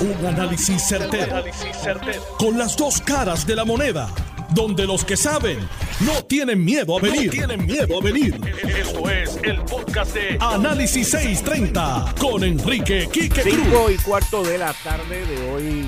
[0.00, 1.44] Un análisis certero,
[2.38, 4.08] Con las dos caras de la moneda.
[4.54, 5.58] Donde los que saben
[6.00, 7.30] no tienen miedo a venir.
[7.30, 8.40] tienen miedo a venir.
[8.66, 13.54] Esto es el podcast de Análisis 630 con Enrique Quique Cruz.
[13.62, 15.84] 5 y cuarto de la tarde de hoy,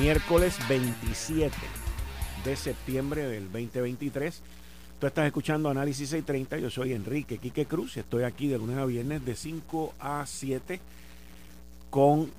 [0.00, 1.54] miércoles 27
[2.44, 4.40] de septiembre del 2023.
[4.98, 6.58] Tú estás escuchando Análisis 630.
[6.58, 7.98] Yo soy Enrique Quique Cruz.
[7.98, 10.80] Estoy aquí de lunes a viernes de 5 a 7
[11.90, 12.30] con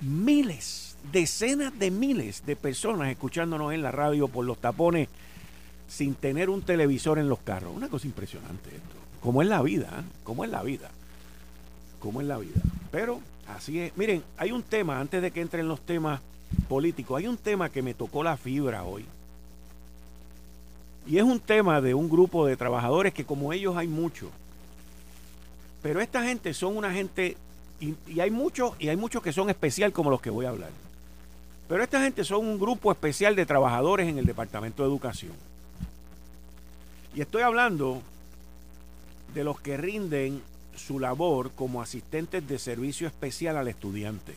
[0.00, 5.08] miles, decenas de miles de personas escuchándonos en la radio por los tapones
[5.88, 7.74] sin tener un televisor en los carros.
[7.74, 8.96] Una cosa impresionante esto.
[9.20, 10.02] Como es la vida, ¿eh?
[10.24, 10.90] como es la vida.
[12.00, 12.60] Como es la vida.
[12.90, 13.96] Pero así es.
[13.96, 16.20] Miren, hay un tema, antes de que entren los temas
[16.68, 19.04] políticos, hay un tema que me tocó la fibra hoy.
[21.06, 24.30] Y es un tema de un grupo de trabajadores que como ellos hay muchos.
[25.82, 27.36] Pero esta gente son una gente
[27.80, 30.70] y, hay muchos y hay muchos que son especial como los que voy a hablar.
[31.68, 35.32] Pero esta gente son un grupo especial de trabajadores en el Departamento de Educación.
[37.14, 38.02] Y estoy hablando
[39.34, 40.42] de los que rinden
[40.76, 44.34] su labor como asistentes de servicio especial al estudiante.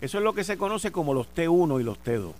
[0.00, 2.32] Eso es lo que se conoce como los T1 y los T2.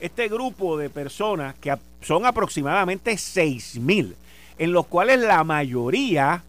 [0.00, 4.14] Este grupo de personas, que son aproximadamente 6.000,
[4.58, 6.42] en los cuales la mayoría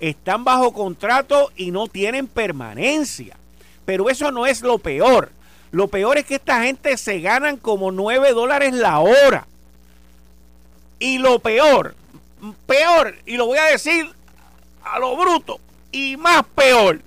[0.00, 3.36] están bajo contrato y no tienen permanencia.
[3.84, 5.30] Pero eso no es lo peor.
[5.70, 9.46] Lo peor es que esta gente se ganan como 9 dólares la hora.
[10.98, 11.94] Y lo peor,
[12.66, 14.10] peor, y lo voy a decir
[14.84, 15.60] a lo bruto,
[15.92, 17.00] y más peor,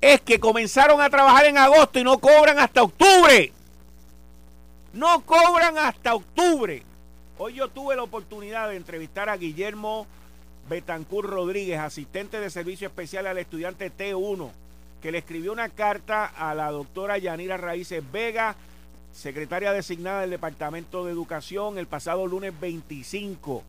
[0.00, 3.52] es que comenzaron a trabajar en agosto y no cobran hasta octubre.
[4.92, 6.82] No cobran hasta octubre.
[7.36, 10.06] Hoy yo tuve la oportunidad de entrevistar a Guillermo
[10.68, 14.50] Betancur Rodríguez, asistente de servicio especial al estudiante T1,
[15.00, 18.56] que le escribió una carta a la doctora Yanira Raíces Vega,
[19.12, 23.62] secretaria designada del Departamento de Educación, el pasado lunes 25,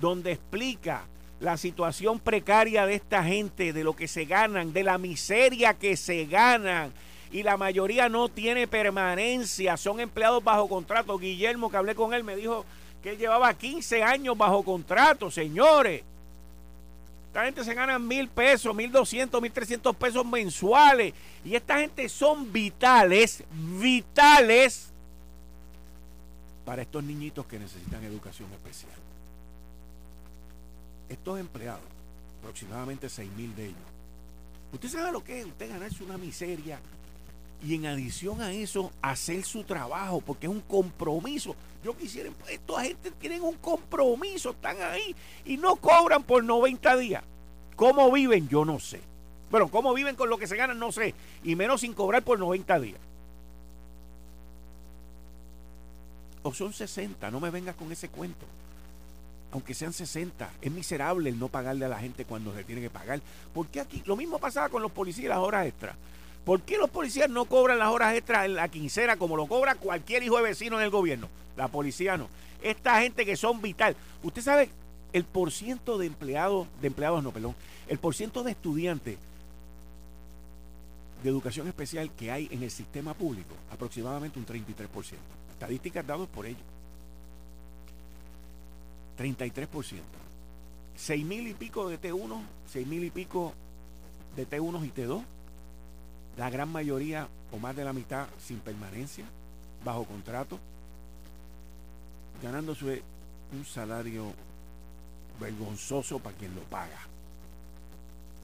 [0.00, 1.04] donde explica
[1.38, 5.96] la situación precaria de esta gente, de lo que se ganan, de la miseria que
[5.96, 6.92] se ganan.
[7.30, 11.18] Y la mayoría no tiene permanencia, son empleados bajo contrato.
[11.18, 12.64] Guillermo, que hablé con él, me dijo
[13.02, 16.02] que él llevaba 15 años bajo contrato, señores.
[17.36, 21.12] Esta gente se gana mil pesos, mil doscientos, mil trescientos pesos mensuales.
[21.44, 23.44] Y esta gente son vitales,
[23.78, 24.90] vitales
[26.64, 28.94] para estos niñitos que necesitan educación especial.
[31.10, 31.84] Estos empleados,
[32.38, 33.86] aproximadamente seis mil de ellos.
[34.72, 36.80] Usted sabe lo que es usted ganarse una miseria
[37.62, 41.54] y en adición a eso hacer su trabajo porque es un compromiso.
[41.84, 47.22] Yo quisiera, esta gente tienen un compromiso, están ahí y no cobran por 90 días.
[47.76, 48.48] ¿Cómo viven?
[48.48, 49.00] Yo no sé.
[49.50, 51.14] Bueno, cómo viven con lo que se ganan, no sé.
[51.44, 53.00] Y menos sin cobrar por 90 días.
[56.42, 58.46] O son 60, no me vengas con ese cuento.
[59.52, 62.90] Aunque sean 60, es miserable el no pagarle a la gente cuando se tiene que
[62.90, 63.20] pagar.
[63.54, 65.96] Porque aquí lo mismo pasaba con los policías y las horas extras.
[66.46, 69.74] ¿Por qué los policías no cobran las horas extras en la quincena como lo cobra
[69.74, 71.28] cualquier hijo de vecino en el gobierno?
[71.56, 72.28] La policía no.
[72.62, 73.96] Esta gente que son vital.
[74.22, 74.70] Usted sabe
[75.12, 77.56] el porciento de empleados, de empleados no, perdón,
[77.88, 79.18] el porciento de estudiantes
[81.24, 84.86] de educación especial que hay en el sistema público, aproximadamente un 33%.
[85.50, 86.62] Estadísticas dadas por ellos.
[89.18, 90.00] 33%.
[90.94, 93.52] Seis mil y pico de T1, seis mil y pico
[94.36, 95.24] de T1 y T2
[96.36, 99.24] la gran mayoría o más de la mitad sin permanencia,
[99.84, 100.58] bajo contrato,
[102.42, 103.02] ganándose
[103.52, 104.32] un salario
[105.40, 107.00] vergonzoso para quien lo paga.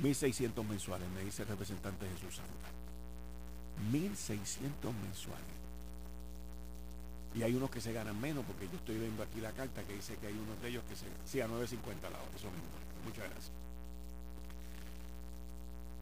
[0.02, 2.68] 1.600 mensuales, me dice el representante Jesús Santa.
[3.92, 5.62] 1.600 mensuales.
[7.34, 9.94] Y hay unos que se ganan menos, porque yo estoy viendo aquí la carta que
[9.94, 11.06] dice que hay unos de ellos que se...
[11.24, 12.68] Sí, a 9.50 la hora, eso mismo.
[13.04, 13.50] Muchas gracias.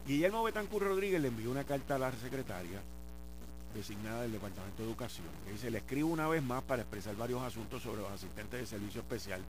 [0.07, 2.81] Guillermo Betancur Rodríguez le envió una carta a la secretaria
[3.75, 7.41] designada del Departamento de Educación, que dice, le escribo una vez más para expresar varios
[7.41, 9.41] asuntos sobre los asistentes de servicio especial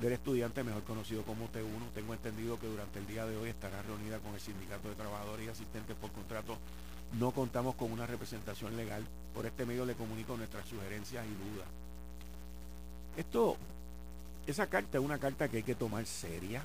[0.00, 1.90] del estudiante, mejor conocido como T1.
[1.92, 5.46] Tengo entendido que durante el día de hoy estará reunida con el Sindicato de Trabajadores
[5.46, 6.56] y Asistentes por Contrato.
[7.18, 9.04] No contamos con una representación legal.
[9.34, 11.66] Por este medio le comunico nuestras sugerencias y dudas.
[13.16, 13.56] Esto,
[14.46, 16.62] esa carta es una carta que hay que tomar seria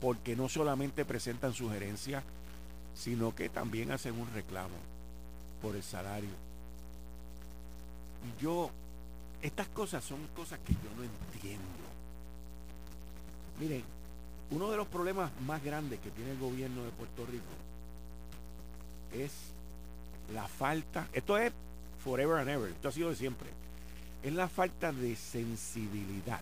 [0.00, 2.22] porque no solamente presentan sugerencias,
[2.94, 4.76] sino que también hacen un reclamo
[5.60, 6.30] por el salario.
[8.24, 8.70] Y yo,
[9.42, 11.64] estas cosas son cosas que yo no entiendo.
[13.58, 13.82] Miren,
[14.50, 17.44] uno de los problemas más grandes que tiene el gobierno de Puerto Rico
[19.12, 19.32] es
[20.32, 21.52] la falta, esto es
[22.02, 23.48] forever and ever, esto ha sido de siempre,
[24.22, 26.40] es la falta de sensibilidad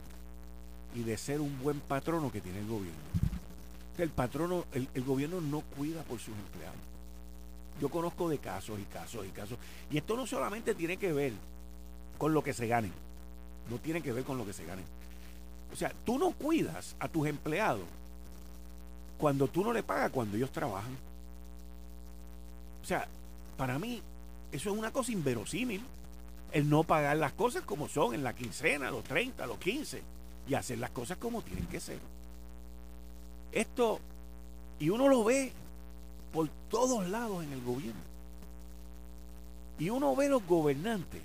[0.94, 3.31] y de ser un buen patrono que tiene el gobierno.
[3.98, 6.78] El patrono, el, el gobierno no cuida por sus empleados.
[7.80, 9.58] Yo conozco de casos y casos y casos.
[9.90, 11.32] Y esto no solamente tiene que ver
[12.18, 12.92] con lo que se ganen.
[13.70, 14.84] No tiene que ver con lo que se ganen.
[15.72, 17.84] O sea, tú no cuidas a tus empleados
[19.18, 20.96] cuando tú no le pagas cuando ellos trabajan.
[22.82, 23.06] O sea,
[23.56, 24.02] para mí,
[24.50, 25.82] eso es una cosa inverosímil.
[26.52, 30.02] El no pagar las cosas como son en la quincena, los 30, los 15,
[30.46, 31.98] y hacer las cosas como tienen que ser.
[33.52, 34.00] Esto,
[34.78, 35.52] y uno lo ve
[36.32, 38.00] por todos lados en el gobierno.
[39.78, 41.20] Y uno ve los gobernantes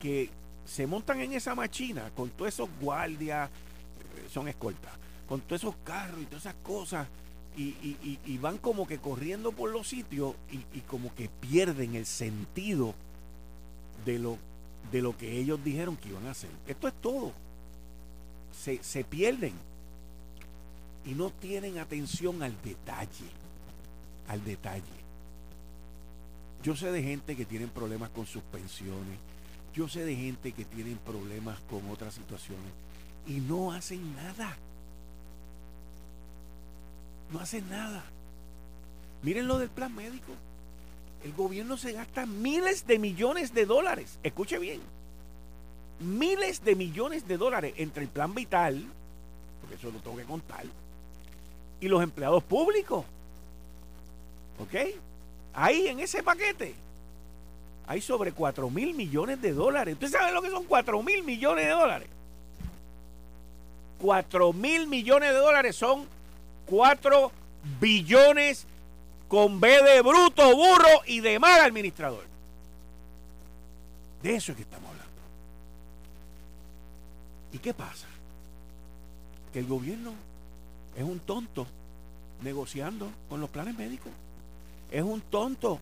[0.00, 0.30] que
[0.64, 4.92] se montan en esa machina con todos esos guardias, eh, son escoltas,
[5.28, 7.06] con todos esos carros y todas esas cosas,
[7.54, 12.94] y, van como que corriendo por los sitios y, como que pierden el sentido
[14.06, 14.38] de lo,
[14.90, 16.50] de lo que ellos dijeron que iban a hacer.
[16.66, 17.32] Esto es todo.
[18.58, 19.52] Se, se pierden
[21.04, 23.26] y no tienen atención al detalle,
[24.28, 25.02] al detalle.
[26.62, 29.18] Yo sé de gente que tienen problemas con sus pensiones,
[29.74, 32.72] yo sé de gente que tienen problemas con otras situaciones
[33.26, 34.56] y no hacen nada.
[37.32, 38.04] No hacen nada.
[39.22, 40.32] Miren lo del plan médico.
[41.24, 44.18] El gobierno se gasta miles de millones de dólares.
[44.22, 44.80] Escuche bien.
[46.00, 48.84] Miles de millones de dólares entre el plan vital,
[49.74, 50.64] eso lo tengo que contar,
[51.80, 53.04] y los empleados públicos.
[54.58, 54.74] ¿Ok?
[55.54, 56.74] Ahí en ese paquete
[57.86, 59.94] hay sobre 4 mil millones de dólares.
[59.94, 62.08] ¿Usted sabe lo que son 4 mil millones de dólares?
[64.00, 66.06] 4 mil millones de dólares son
[66.66, 67.32] 4
[67.80, 68.66] billones
[69.28, 72.24] con B de bruto, burro y de mal administrador.
[74.22, 75.12] De eso es que estamos hablando.
[77.52, 78.06] ¿Y qué pasa?
[79.52, 80.12] Que el gobierno
[80.96, 81.66] es un tonto
[82.42, 84.12] negociando con los planes médicos.
[84.90, 85.80] Es un tonto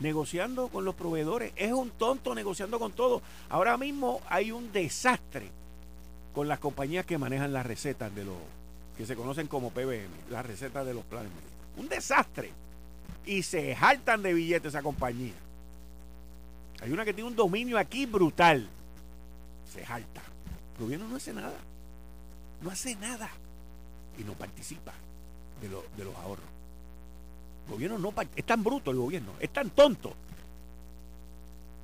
[0.00, 1.52] negociando con los proveedores.
[1.56, 3.22] Es un tonto negociando con todo.
[3.48, 5.50] Ahora mismo hay un desastre
[6.34, 8.36] con las compañías que manejan las recetas de los
[8.96, 11.52] que se conocen como PBM, las recetas de los planes médicos.
[11.76, 12.52] Un desastre.
[13.26, 15.32] Y se jaltan de billetes esa compañía.
[16.80, 18.68] Hay una que tiene un dominio aquí brutal.
[19.72, 20.22] Se jalta.
[20.76, 21.56] El gobierno no hace nada.
[22.62, 23.30] No hace nada.
[24.18, 24.92] Y no participa
[25.60, 26.54] de, de los ahorros.
[27.66, 30.14] El gobierno no es tan bruto el gobierno, es tan tonto,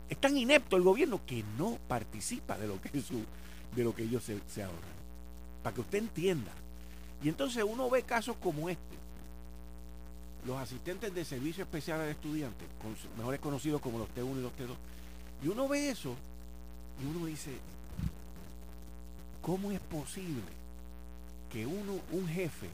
[0.09, 3.25] es tan inepto el gobierno que no participa de lo que, su,
[3.75, 5.01] de lo que ellos se, se ahorran.
[5.63, 6.53] Para que usted entienda.
[7.23, 8.99] Y entonces uno ve casos como este.
[10.47, 12.65] Los asistentes de servicio especial al estudiante,
[13.17, 14.75] mejores conocidos como los T1 y los T2.
[15.45, 16.15] Y uno ve eso
[17.03, 17.53] y uno dice,
[19.43, 20.60] ¿cómo es posible
[21.51, 22.69] que uno, un jefe,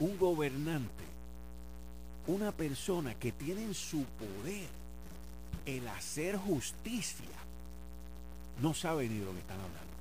[0.00, 1.04] un gobernante,
[2.26, 4.68] una persona que tiene en su poder
[5.64, 7.26] el hacer justicia,
[8.62, 9.96] no sabe ni de lo que están hablando?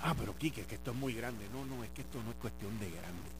[0.00, 1.48] Ah, pero Quique, que esto es muy grande.
[1.52, 3.30] No, no, es que esto no es cuestión de grande.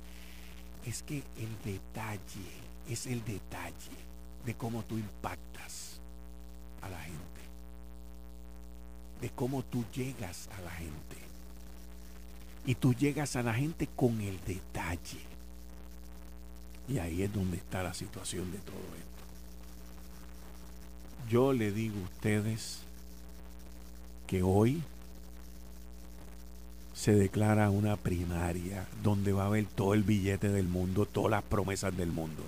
[0.84, 2.50] Es que el detalle,
[2.88, 3.96] es el detalle
[4.44, 6.00] de cómo tú impactas
[6.82, 7.18] a la gente.
[9.20, 11.27] De cómo tú llegas a la gente.
[12.66, 15.20] Y tú llegas a la gente con el detalle.
[16.88, 19.08] Y ahí es donde está la situación de todo esto.
[21.28, 22.80] Yo le digo a ustedes
[24.26, 24.82] que hoy
[26.94, 31.42] se declara una primaria donde va a haber todo el billete del mundo, todas las
[31.44, 32.42] promesas del mundo.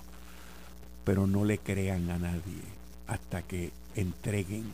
[1.04, 2.62] Pero no le crean a nadie
[3.06, 4.72] hasta que entreguen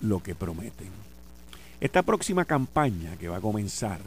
[0.00, 0.90] lo que prometen.
[1.82, 4.00] Esta próxima campaña que va a comenzar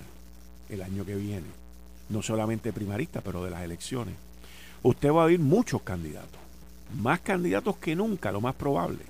[0.69, 1.45] el año que viene,
[2.09, 4.15] no solamente primarista, pero de las elecciones,
[4.81, 6.39] usted va a oír muchos candidatos,
[6.95, 9.03] más candidatos que nunca, lo más probable,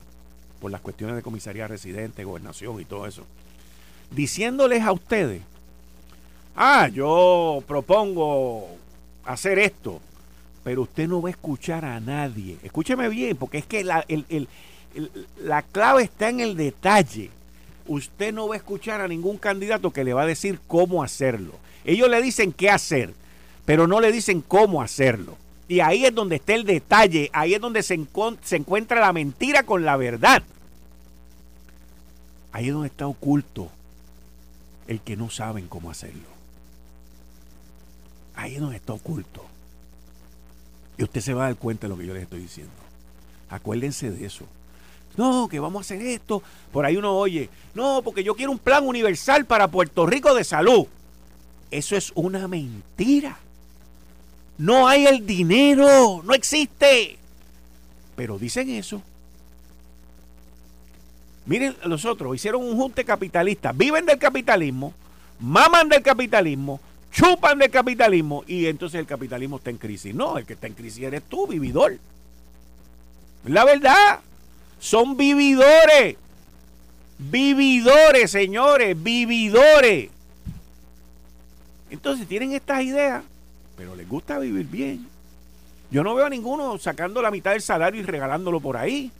[0.59, 3.23] por las cuestiones de comisaría residente, gobernación y todo eso
[4.11, 5.41] diciéndoles a ustedes,
[6.55, 8.67] ah, yo propongo
[9.25, 9.99] hacer esto,
[10.63, 12.57] pero usted no va a escuchar a nadie.
[12.63, 14.05] Escúcheme bien, porque es que la,
[15.41, 17.29] la clave está en el detalle.
[17.87, 21.53] Usted no va a escuchar a ningún candidato que le va a decir cómo hacerlo.
[21.83, 23.13] Ellos le dicen qué hacer,
[23.65, 25.37] pero no le dicen cómo hacerlo.
[25.67, 27.99] Y ahí es donde está el detalle, ahí es donde se,
[28.43, 30.43] se encuentra la mentira con la verdad.
[32.51, 33.69] Ahí es donde está oculto
[34.87, 36.27] el que no saben cómo hacerlo.
[38.35, 39.45] Ahí nos está oculto.
[40.97, 42.73] Y usted se va a dar cuenta de lo que yo les estoy diciendo.
[43.49, 44.45] Acuérdense de eso.
[45.17, 46.43] No, que vamos a hacer esto.
[46.71, 50.43] Por ahí uno oye, no, porque yo quiero un plan universal para Puerto Rico de
[50.43, 50.87] salud.
[51.71, 53.37] Eso es una mentira.
[54.57, 57.17] No hay el dinero, no existe.
[58.15, 59.01] Pero dicen eso.
[61.45, 64.93] Miren, los otros hicieron un junte capitalista, viven del capitalismo,
[65.39, 66.79] maman del capitalismo,
[67.11, 70.15] chupan del capitalismo y entonces el capitalismo está en crisis.
[70.15, 71.99] No, el que está en crisis eres tú, vividor.
[73.45, 74.21] La verdad,
[74.79, 76.17] son vividores.
[77.17, 80.09] Vividores, señores, vividores.
[81.89, 83.23] Entonces tienen estas ideas,
[83.77, 85.07] pero les gusta vivir bien.
[85.91, 89.11] Yo no veo a ninguno sacando la mitad del salario y regalándolo por ahí.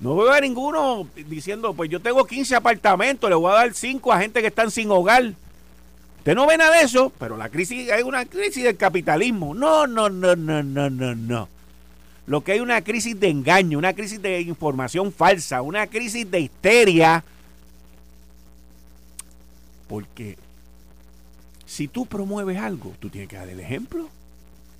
[0.00, 4.12] No veo a ninguno diciendo, pues yo tengo 15 apartamentos, le voy a dar 5
[4.12, 5.34] a gente que están sin hogar.
[6.18, 9.54] Usted no ve nada de eso, pero la crisis, hay una crisis del capitalismo.
[9.54, 11.48] No, no, no, no, no, no, no.
[12.30, 16.38] Lo que hay una crisis de engaño, una crisis de información falsa, una crisis de
[16.38, 17.24] histeria.
[19.88, 20.38] Porque
[21.66, 24.08] si tú promueves algo, tú tienes que dar el ejemplo.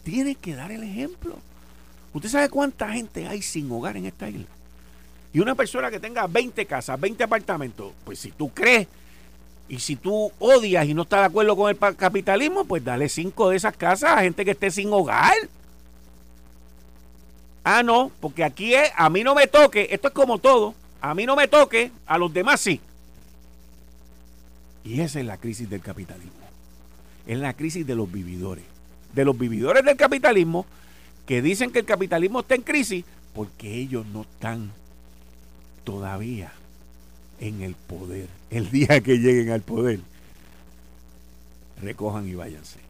[0.04, 1.38] Tienes que dar el ejemplo.
[2.14, 4.46] ¿Usted sabe cuánta gente hay sin hogar en esta isla?
[5.32, 8.86] Y una persona que tenga 20 casas, 20 apartamentos, pues si tú crees
[9.68, 13.50] y si tú odias y no estás de acuerdo con el capitalismo, pues dale cinco
[13.50, 15.34] de esas casas a gente que esté sin hogar.
[17.64, 21.14] Ah, no, porque aquí es, a mí no me toque, esto es como todo, a
[21.14, 22.80] mí no me toque, a los demás sí.
[24.84, 26.40] Y esa es la crisis del capitalismo
[27.30, 28.64] es la crisis de los vividores.
[29.14, 30.66] De los vividores del capitalismo
[31.26, 34.72] que dicen que el capitalismo está en crisis porque ellos no están
[35.84, 36.52] todavía
[37.38, 38.28] en el poder.
[38.50, 40.00] El día que lleguen al poder,
[41.80, 42.80] recojan y váyanse.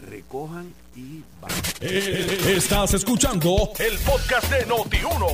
[0.00, 1.72] Recojan y váyanse.
[1.80, 5.26] Eh, estás escuchando el podcast de Noti1.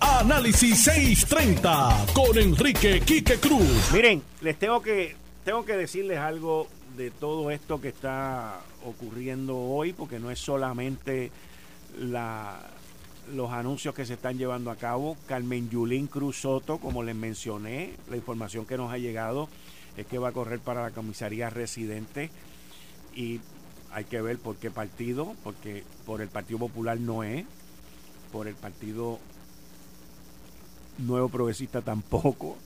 [0.00, 3.92] Análisis 630 con Enrique Quique Cruz.
[3.92, 9.92] Miren, les tengo que tengo que decirles algo de todo esto que está ocurriendo hoy,
[9.92, 11.30] porque no es solamente
[11.98, 12.60] la,
[13.34, 15.16] los anuncios que se están llevando a cabo.
[15.26, 19.48] Carmen Yulín Cruz Soto, como les mencioné, la información que nos ha llegado
[19.96, 22.30] es que va a correr para la comisaría residente
[23.14, 23.40] y
[23.94, 27.46] hay que ver por qué partido, porque por el Partido Popular no es,
[28.32, 29.20] por el Partido
[30.98, 32.56] Nuevo Progresista tampoco,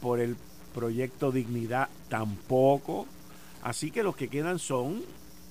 [0.00, 0.36] por el
[0.74, 3.06] Proyecto Dignidad tampoco.
[3.62, 5.02] Así que los que quedan son,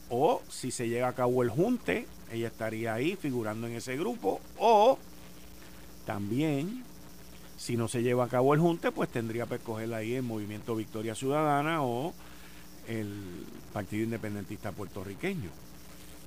[0.10, 4.42] o si se llega a cabo el junte, ella estaría ahí figurando en ese grupo,
[4.58, 4.98] o
[6.08, 6.84] también,
[7.56, 10.76] si no se lleva a cabo el junte, pues tendría que escoger ahí el Movimiento
[10.76, 12.16] Victoria Ciudadana o
[12.88, 15.50] el Partido Independentista Puertorriqueño.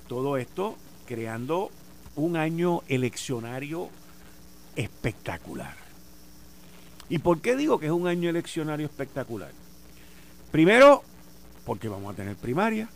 [0.07, 1.71] Todo esto creando
[2.15, 3.89] un año eleccionario
[4.75, 5.75] espectacular.
[7.09, 9.51] ¿Y por qué digo que es un año eleccionario espectacular?
[10.51, 11.03] Primero,
[11.65, 12.89] porque vamos a tener primarias,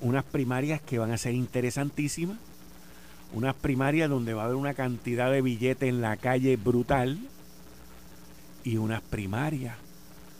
[0.00, 2.38] unas primarias que van a ser interesantísimas,
[3.32, 7.18] unas primarias donde va a haber una cantidad de billetes en la calle brutal
[8.64, 9.76] y unas primarias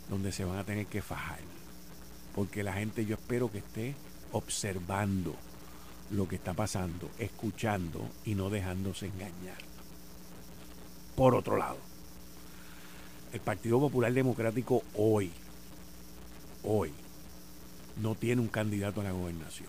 [0.08, 1.38] donde se van a tener que fajar.
[2.34, 3.94] Porque la gente yo espero que esté
[4.32, 5.34] observando
[6.10, 9.58] lo que está pasando, escuchando y no dejándose engañar.
[11.16, 11.78] Por otro lado,
[13.32, 15.30] el Partido Popular Democrático hoy,
[16.64, 16.92] hoy,
[18.00, 19.68] no tiene un candidato a la gobernación.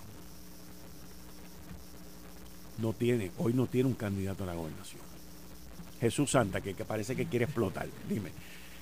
[2.77, 5.01] No tiene, hoy no tiene un candidato a la gobernación.
[5.99, 7.87] Jesús Santa, que, parece que quiere explotar.
[8.09, 8.31] Dime,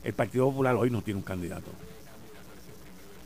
[0.04, 1.72] el Partido Popular hoy no tiene un candidato.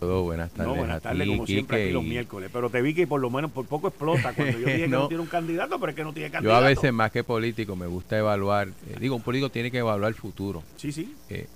[0.03, 0.67] Todo, buenas tardes.
[0.67, 2.49] No, buenas tardes, como siempre, aquí los miércoles.
[2.51, 5.07] Pero te vi que por lo menos por poco explota cuando yo dije que no
[5.07, 6.59] tiene un candidato, pero es que no tiene candidato.
[6.59, 8.67] Yo a veces, más que político, me gusta evaluar.
[8.67, 10.61] Eh, digo, un político tiene que evaluar el futuro.
[10.75, 11.15] Sí, sí.
[11.29, 11.47] Eh,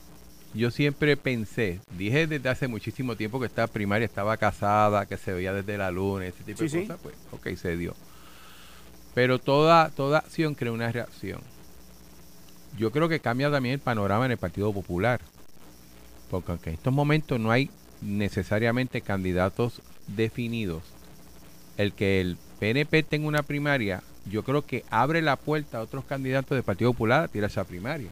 [0.53, 5.33] yo siempre pensé, dije desde hace muchísimo tiempo que esta primaria estaba casada, que se
[5.33, 7.95] veía desde la luna, ese tipo de cosas, pues, ok, se dio.
[9.13, 11.41] Pero toda, toda acción crea una reacción.
[12.77, 15.19] Yo creo que cambia también el panorama en el Partido Popular.
[16.29, 17.69] Porque aunque en estos momentos no hay
[18.01, 20.83] necesariamente candidatos definidos.
[21.77, 26.05] El que el PNP tenga una primaria, yo creo que abre la puerta a otros
[26.05, 28.09] candidatos del Partido Popular a tirar esa primaria.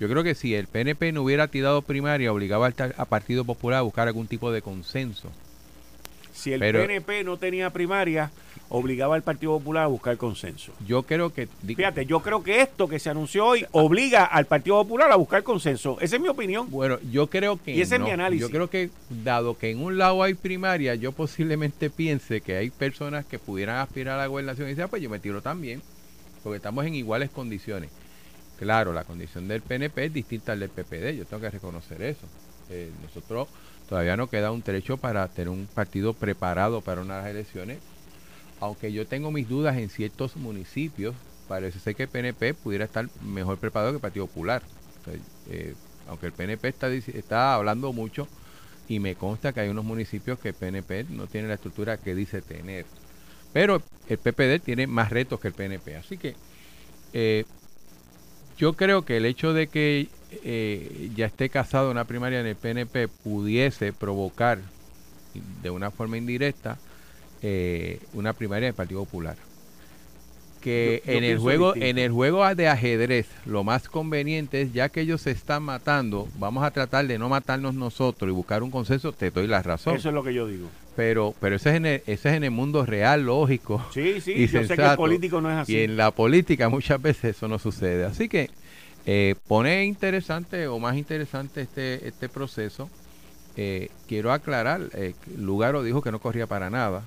[0.00, 2.74] Yo creo que si el PNP no hubiera tirado primaria, obligaba al,
[3.08, 5.30] Partido Popular a buscar algún tipo de consenso
[6.34, 8.32] Si el PNP no tenía primaria,
[8.68, 10.72] obligaba al Partido Popular a buscar consenso.
[10.84, 11.46] Yo creo que...
[11.64, 15.44] Fíjate, yo creo que esto que se anunció hoy obliga al Partido Popular a buscar
[15.44, 15.96] consenso.
[16.00, 16.68] Esa es mi opinión.
[16.70, 17.76] Bueno, yo creo que...
[17.76, 18.40] Y ese es mi análisis.
[18.40, 18.90] Yo creo que,
[19.22, 23.76] dado que en un lado hay primaria, yo posiblemente piense que hay personas que pudieran
[23.76, 25.82] aspirar a la gobernación y decir, ah, pues yo me tiro también,
[26.42, 27.90] porque estamos en iguales condiciones.
[28.58, 32.26] Claro, la condición del PNP es distinta al del PPD, yo tengo que reconocer eso.
[32.70, 33.48] Eh, nosotros
[33.88, 37.78] todavía nos queda un trecho para tener un partido preparado para unas elecciones
[38.60, 41.14] aunque yo tengo mis dudas en ciertos municipios,
[41.48, 44.62] parece ser que el PNP pudiera estar mejor preparado que el Partido Popular.
[45.50, 45.74] Eh,
[46.08, 48.26] aunque el PNP está, está hablando mucho
[48.88, 52.14] y me consta que hay unos municipios que el PNP no tiene la estructura que
[52.14, 52.86] dice tener.
[53.52, 55.96] Pero el PPD tiene más retos que el PNP.
[55.96, 56.34] Así que
[57.12, 57.44] eh,
[58.56, 60.08] yo creo que el hecho de que
[60.44, 64.58] eh, ya esté casado una primaria en el PNP pudiese provocar
[65.62, 66.78] de una forma indirecta
[67.42, 69.36] eh, una primaria del Partido Popular.
[70.60, 75.02] Que en el juego, en el juego de ajedrez, lo más conveniente es, ya que
[75.02, 79.12] ellos se están matando, vamos a tratar de no matarnos nosotros y buscar un consenso,
[79.12, 79.94] te doy la razón.
[79.94, 80.70] Eso es lo que yo digo.
[80.96, 83.84] Pero, pero ese es en el, ese es en el mundo real, lógico.
[83.92, 85.74] Sí, sí, yo sé que el político no es así.
[85.74, 88.06] Y en la política muchas veces eso no sucede.
[88.06, 88.48] Así que
[89.06, 92.88] eh, pone interesante o más interesante este, este proceso.
[93.56, 97.02] Eh, quiero aclarar, eh, Lugaro dijo que no corría para nada.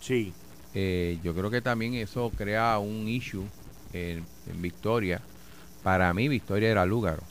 [0.00, 0.32] Sí.
[0.74, 3.44] Eh, yo creo que también eso crea un issue
[3.92, 4.24] en,
[4.60, 5.20] Victoria.
[5.82, 7.22] Para mí, Victoria era Lúgaro.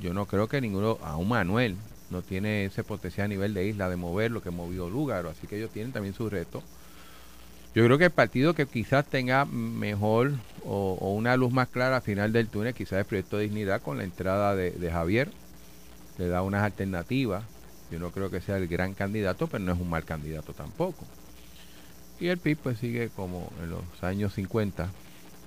[0.00, 1.76] Yo no creo que ninguno, aún Manuel,
[2.10, 5.30] no tiene ese potencial a nivel de isla de mover lo que movió Lúgaro.
[5.30, 6.62] Así que ellos tienen también su reto.
[7.74, 12.02] Yo creo que el partido que quizás tenga mejor o, una luz más clara al
[12.02, 15.30] final del túnel, quizás el proyecto de dignidad con la entrada de, Javier,
[16.18, 17.44] le da unas alternativas.
[17.90, 21.04] Yo no creo que sea el gran candidato, pero no es un mal candidato tampoco.
[22.20, 24.88] Y el PIB pues sigue como en los años 50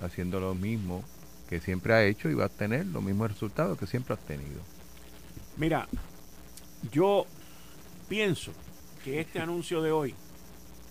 [0.02, 1.02] haciendo lo mismo
[1.48, 4.60] que siempre ha hecho y va a tener los mismos resultados que siempre ha tenido.
[5.56, 5.88] Mira,
[6.92, 7.24] yo
[8.06, 8.52] pienso
[9.02, 10.14] que este anuncio de hoy,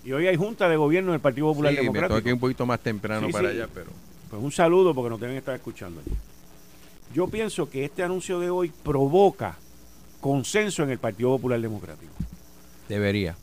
[0.04, 2.16] y hoy hay junta de gobierno del Partido Popular sí, Democrático.
[2.16, 3.92] Me toqué un poquito más temprano para allá, pero.
[4.30, 6.02] Pues un saludo porque nos deben estar escuchando.
[7.14, 9.58] Yo pienso que este anuncio de hoy provoca
[10.20, 12.12] consenso en el Partido Popular Democrático.
[12.90, 13.36] Debería.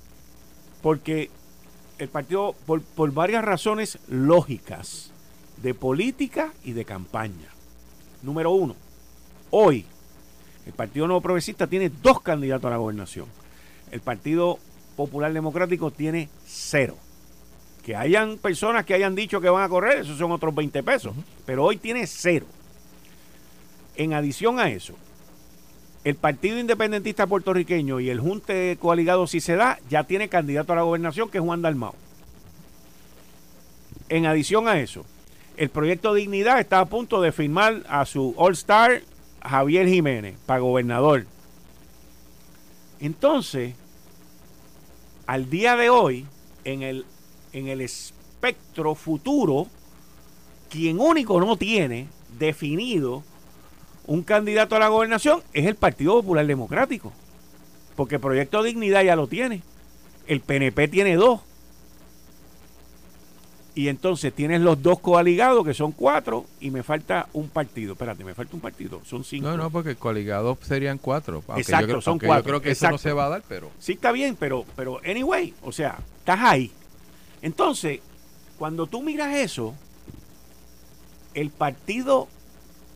[0.82, 1.30] Porque
[1.98, 5.10] el partido, por, varias razones lógicas,
[5.62, 7.48] de política y de campaña.
[8.22, 8.74] Número uno,
[9.50, 9.86] hoy
[10.66, 13.26] el Partido Nuevo Progresista tiene dos candidatos a la gobernación.
[13.90, 14.58] El Partido
[14.96, 16.96] Popular Democrático tiene cero.
[17.82, 21.14] Que hayan personas que hayan dicho que van a correr, esos son otros 20 pesos.
[21.44, 22.46] Pero hoy tiene cero.
[23.96, 24.94] En adición a eso,
[26.04, 30.76] el Partido Independentista Puertorriqueño y el Junte Coaligado, si se da, ya tiene candidato a
[30.76, 31.94] la gobernación, que es Juan Dalmao.
[34.08, 35.04] En adición a eso,
[35.56, 39.02] el proyecto Dignidad está a punto de firmar a su All-Star
[39.40, 41.26] Javier Jiménez para gobernador.
[43.00, 43.74] Entonces,
[45.26, 46.26] al día de hoy,
[46.64, 47.04] en el,
[47.52, 49.68] en el espectro futuro,
[50.68, 52.08] quien único no tiene
[52.38, 53.22] definido
[54.06, 57.12] un candidato a la gobernación es el Partido Popular Democrático.
[57.96, 59.62] Porque el Proyecto Dignidad ya lo tiene.
[60.26, 61.40] El PNP tiene dos.
[63.76, 67.94] Y entonces tienes los dos coaligados, que son cuatro, y me falta un partido.
[67.94, 69.00] Espérate, me falta un partido.
[69.04, 69.48] Son cinco.
[69.48, 71.42] No, no, porque coaligados serían cuatro.
[71.56, 72.44] Exacto, son cuatro.
[72.44, 73.70] Yo creo que eso no se va a dar, pero.
[73.80, 76.70] Sí, está bien, pero, pero, anyway, o sea, estás ahí.
[77.42, 78.00] Entonces,
[78.58, 79.74] cuando tú miras eso,
[81.34, 82.28] el partido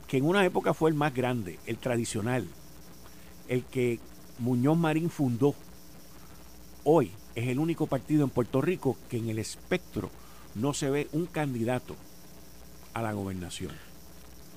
[0.06, 2.46] que en una época fue el más grande, el tradicional,
[3.48, 3.98] el que
[4.38, 5.56] Muñoz Marín fundó,
[6.84, 10.08] hoy es el único partido en Puerto Rico que en el espectro
[10.60, 11.96] no se ve un candidato
[12.94, 13.72] a la gobernación.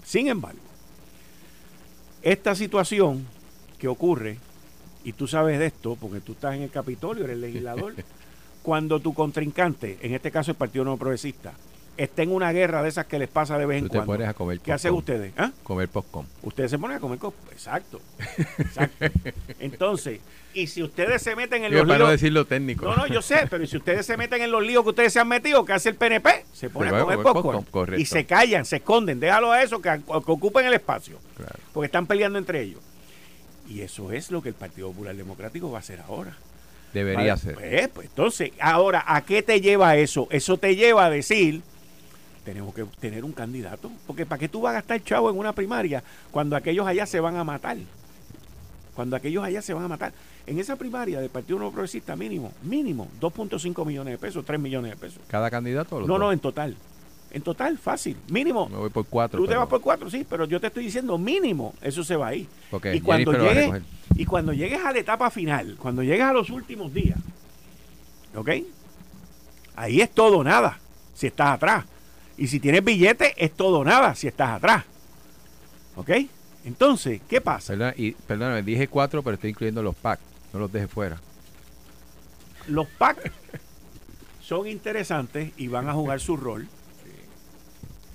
[0.04, 0.60] Sin embargo,
[2.22, 3.26] esta situación
[3.80, 4.38] que ocurre,
[5.04, 7.96] y tú sabes de esto porque tú estás en el Capitolio, eres legislador,
[8.64, 11.54] cuando tu contrincante, en este caso el Partido No Progresista,
[12.04, 14.26] está en una guerra de esas que les pasa de vez en cuando.
[14.26, 15.34] a comer ¿Qué hacen ustedes?
[15.38, 15.52] ¿Ah?
[15.64, 16.28] Comer popcorn.
[16.42, 17.52] Ustedes se ponen a comer popcorn.
[17.52, 18.02] Exacto.
[18.58, 19.06] Exacto.
[19.60, 20.20] Entonces,
[20.54, 22.08] y si ustedes se meten en los para líos.
[22.08, 22.86] no decir lo técnico.
[22.86, 25.20] No, no, yo sé, pero si ustedes se meten en los líos que ustedes se
[25.20, 26.46] han metido, ¿qué hace el PNP?
[26.54, 28.00] Se pone a comer, popcorn.
[28.00, 29.20] y se callan, se esconden.
[29.20, 31.20] Déjalo a eso, que, ocupen el espacio.
[31.74, 32.82] Porque están peleando entre ellos.
[33.70, 36.36] Y eso es lo que el Partido Popular Democrático va a hacer ahora.
[36.94, 37.54] Debería ser.
[37.54, 40.28] Pues, pues, entonces, ahora, ¿a qué te lleva eso?
[40.30, 41.62] Eso te lleva a decir
[42.44, 43.92] tenemos que tener un candidato.
[44.08, 47.20] Porque ¿para qué tú vas a gastar chavo en una primaria cuando aquellos allá se
[47.20, 47.78] van a matar?
[48.96, 50.14] cuando aquellos allá se van a matar.
[50.46, 54.92] En esa primaria del Partido Nuevo Progresista, mínimo, mínimo, 2.5 millones de pesos, 3 millones
[54.92, 55.22] de pesos.
[55.28, 56.02] ¿Cada candidato?
[56.02, 56.76] no, no, en total.
[57.32, 58.18] En total, fácil.
[58.30, 58.68] Mínimo.
[58.68, 59.40] Me voy por cuatro.
[59.40, 62.28] Tú te vas por cuatro, sí, pero yo te estoy diciendo mínimo, eso se va
[62.28, 62.48] ahí.
[62.94, 63.82] y, cuando llegues,
[64.16, 67.18] y cuando llegues a la etapa final, cuando llegues a los últimos días,
[68.36, 68.50] ¿ok?
[69.78, 70.78] Ahí es todo nada,
[71.14, 71.86] si estás atrás.
[72.42, 74.84] Y si tienes billete, es todo nada, si estás atrás.
[75.96, 76.10] ¿Ok?
[76.66, 77.74] Entonces, ¿qué pasa?
[77.74, 80.20] Perdón, y, perdóname, dije cuatro, pero estoy incluyendo los PAC,
[80.52, 81.22] no los deje fuera.
[82.68, 83.32] Los PAC
[84.42, 86.68] son interesantes y van a jugar su rol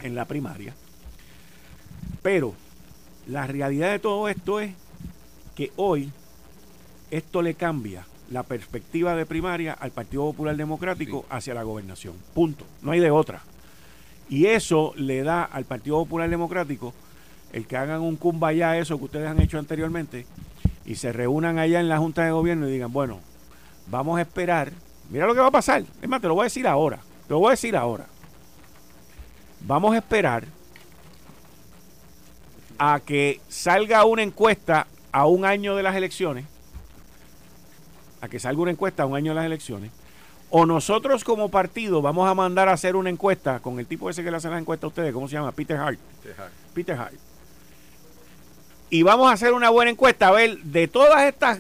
[0.03, 0.75] en la primaria.
[2.21, 2.53] Pero
[3.29, 4.75] la realidad de todo esto es
[5.55, 6.11] que hoy
[7.13, 12.17] esto le cambia la perspectiva de primaria al Partido Popular Democrático hacia la gobernación.
[12.35, 12.67] Punto.
[12.83, 13.41] No hay de otra.
[14.29, 16.93] Y eso le da al Partido Popular Democrático
[17.53, 20.27] el que hagan un cumbaya eso que ustedes han hecho anteriormente
[20.85, 23.21] y se reúnan allá en la Junta de Gobierno y digan, bueno,
[23.89, 24.73] vamos a esperar.
[25.11, 25.85] Mira lo que va a pasar.
[26.01, 26.99] Es más, te lo voy a decir ahora.
[27.27, 28.07] Te lo voy a decir ahora.
[29.61, 30.45] Vamos a esperar
[32.79, 36.45] a que salga una encuesta a un año de las elecciones,
[38.21, 39.91] a que salga una encuesta a un año de las elecciones,
[40.51, 44.23] o nosotros como partido vamos a mandar a hacer una encuesta con el tipo ese
[44.23, 45.53] que le hace la encuesta a ustedes, ¿cómo se llama?
[45.53, 45.99] Peter Hart.
[46.23, 46.53] Peter Hart.
[46.75, 47.15] Peter Hart.
[48.91, 51.59] Y vamos a hacer una buena encuesta a ver de todas estas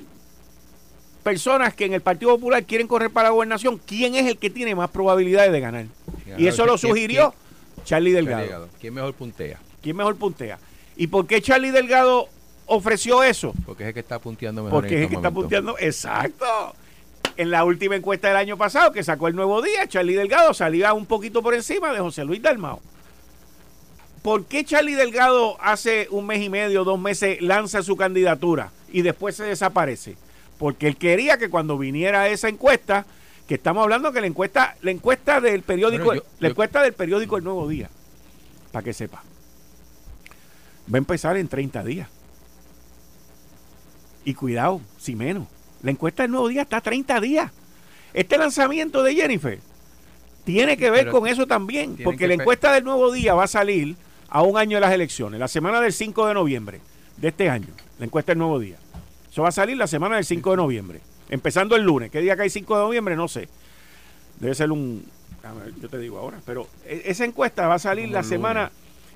[1.24, 4.48] personas que en el Partido Popular quieren correr para la gobernación, ¿quién es el que
[4.48, 5.86] tiene más probabilidades de ganar?
[6.38, 7.34] Y eso lo sugirió
[7.84, 8.68] Charlie Delgado.
[8.80, 9.58] ¿Quién mejor puntea?
[9.82, 10.58] ¿Quién mejor puntea?
[10.96, 12.28] ¿Y por qué Charlie Delgado
[12.66, 13.52] ofreció eso?
[13.64, 14.80] Porque es el que está punteando mejor.
[14.80, 15.76] Porque es el que está punteando.
[15.80, 16.46] Exacto.
[17.36, 20.94] En la última encuesta del año pasado, que sacó el nuevo día, Charlie Delgado salía
[20.94, 22.80] un poquito por encima de José Luis Dalmao.
[24.22, 29.02] ¿Por qué Charlie Delgado hace un mes y medio, dos meses, lanza su candidatura y
[29.02, 30.16] después se desaparece?
[30.58, 33.06] Porque él quería que cuando viniera esa encuesta,
[33.46, 37.44] que estamos hablando que la encuesta, la encuesta del periódico, la encuesta del periódico El
[37.44, 37.90] Nuevo Día,
[38.72, 39.22] para que sepa,
[40.92, 42.08] va a empezar en 30 días.
[44.24, 45.46] Y cuidado, si menos.
[45.86, 47.52] La encuesta del Nuevo Día está a 30 días.
[48.12, 49.60] Este lanzamiento de Jennifer
[50.44, 53.94] tiene que ver con eso también, porque la encuesta del Nuevo Día va a salir
[54.28, 56.80] a un año de las elecciones, la semana del 5 de noviembre
[57.18, 57.68] de este año,
[58.00, 58.78] la encuesta del Nuevo Día.
[59.30, 61.00] Eso va a salir la semana del 5 de noviembre.
[61.28, 62.10] Empezando el lunes.
[62.10, 63.14] ¿Qué día que hay 5 de noviembre?
[63.14, 63.48] No sé.
[64.40, 65.04] Debe ser un...
[65.80, 66.40] yo te digo ahora.
[66.44, 68.72] Pero e, esa encuesta va a salir la semana...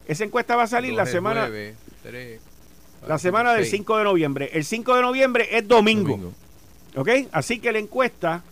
[0.06, 1.50] Esa encuesta va a salir la semana...
[3.09, 4.50] la semana del 5 de noviembre.
[4.52, 6.33] El 5 de noviembre es domingo.
[6.96, 7.09] ¿Ok?
[7.33, 8.42] Así que la encuesta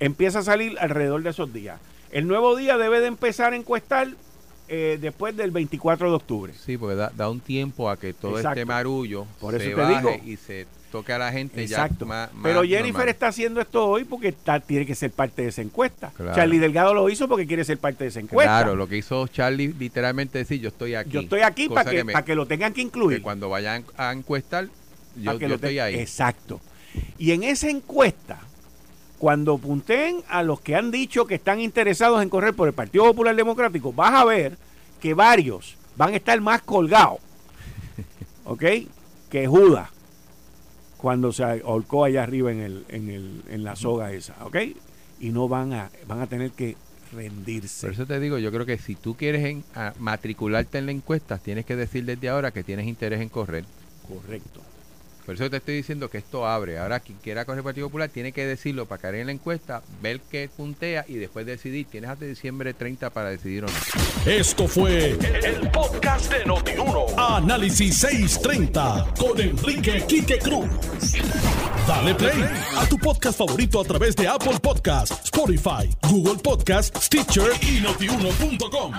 [0.00, 1.80] empieza a salir alrededor de esos días.
[2.10, 4.08] El nuevo día debe de empezar a encuestar
[4.68, 6.52] eh, después del 24 de octubre.
[6.54, 10.10] Sí, porque da, un tiempo a que todo este marullo Por eso se te digo,
[10.24, 12.06] y se toque a la gente Exacto.
[12.06, 15.62] ya Pero Jennifer está haciendo esto hoy porque está, tiene que ser parte de esa
[15.62, 16.12] encuesta.
[16.34, 18.60] Charlie Delgado lo hizo porque quiere ser parte de esa encuesta.
[18.60, 21.10] Claro, lo que hizo Charlie literalmente decir yo estoy aquí.
[21.10, 23.18] Yo estoy aquí para que, que lo tengan que incluir.
[23.18, 24.68] Que cuando vayan a encuestar,
[25.16, 25.94] yo, estoy ahí.
[25.96, 26.60] Exacto.
[27.18, 28.40] Y en esa encuesta,
[29.18, 33.04] cuando punten a los que han dicho que están interesados en correr por el Partido
[33.04, 34.56] Popular Democrático, vas a ver
[35.00, 37.18] que varios van a estar más colgados,
[38.44, 38.64] ¿ok?
[39.30, 39.90] Que Judas
[40.98, 44.56] cuando se ahorcó allá arriba en, el, en, el, en la soga esa, ¿ok?
[45.20, 46.76] Y no van a, van a tener que
[47.12, 47.86] rendirse.
[47.86, 49.64] Por eso te digo, yo creo que si tú quieres
[49.98, 53.64] matricularte en la encuesta, tienes que decir desde ahora que tienes interés en correr.
[54.06, 54.60] Correcto.
[55.28, 56.78] Por eso te estoy diciendo que esto abre.
[56.78, 59.82] Ahora, quien quiera correr el Partido Popular tiene que decirlo para caer en la encuesta,
[60.00, 61.84] ver qué puntea y después decidir.
[61.84, 63.74] Tienes hasta diciembre 30 para decidir o no.
[64.24, 67.04] Esto fue el, podcast de Notiuno.
[67.18, 70.70] Análisis 630 con Enrique Quique Cruz.
[71.86, 77.50] Dale play a tu podcast favorito a través de Apple Podcasts, Spotify, Google Podcasts, Stitcher
[77.60, 78.94] y notiuno.com.